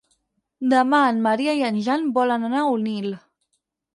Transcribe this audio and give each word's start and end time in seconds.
Demà 0.71 1.01
en 1.09 1.19
Maria 1.25 1.53
i 1.59 1.61
en 1.69 1.77
Jan 1.87 2.09
volen 2.17 2.47
anar 2.49 2.65
a 2.65 2.71
Onil. 2.79 3.09